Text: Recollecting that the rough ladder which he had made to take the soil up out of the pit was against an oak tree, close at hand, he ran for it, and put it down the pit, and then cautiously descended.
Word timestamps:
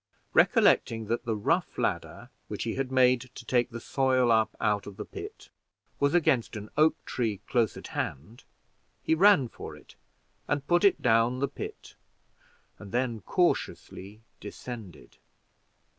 Recollecting 0.33 1.05
that 1.09 1.25
the 1.25 1.35
rough 1.35 1.77
ladder 1.77 2.31
which 2.47 2.63
he 2.63 2.73
had 2.73 2.91
made 2.91 3.29
to 3.35 3.45
take 3.45 3.69
the 3.69 3.79
soil 3.79 4.31
up 4.31 4.55
out 4.59 4.87
of 4.87 4.97
the 4.97 5.05
pit 5.05 5.51
was 5.99 6.15
against 6.15 6.55
an 6.55 6.71
oak 6.75 6.95
tree, 7.05 7.37
close 7.45 7.77
at 7.77 7.89
hand, 7.89 8.43
he 9.03 9.13
ran 9.13 9.47
for 9.47 9.75
it, 9.77 9.93
and 10.47 10.65
put 10.65 10.83
it 10.83 11.03
down 11.03 11.37
the 11.37 11.47
pit, 11.47 11.93
and 12.79 12.91
then 12.91 13.19
cautiously 13.21 14.21
descended. 14.39 15.17